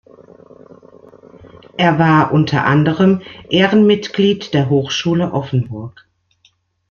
[1.77, 6.07] Er war unter anderem Ehrenmitglied der Hochschule Offenburg.